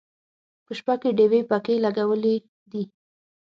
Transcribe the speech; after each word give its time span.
په 0.65 0.71
شپه 0.77 0.95
کې 1.01 1.09
ډیوې 1.17 1.41
پکې 1.49 1.75
لګولې 1.85 2.35
دي. 2.71 2.83